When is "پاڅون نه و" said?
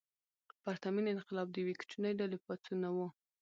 2.45-2.97